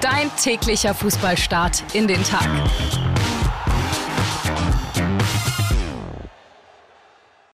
Dein 0.00 0.30
täglicher 0.36 0.94
Fußballstart 0.94 1.82
in 1.94 2.06
den 2.06 2.22
Tag. 2.24 2.48